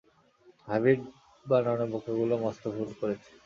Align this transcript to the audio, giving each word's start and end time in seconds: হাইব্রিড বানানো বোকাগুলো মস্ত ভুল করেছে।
হাইব্রিড 0.67 0.99
বানানো 1.45 1.85
বোকাগুলো 1.93 2.35
মস্ত 2.43 2.63
ভুল 2.75 2.89
করেছে। 2.99 3.29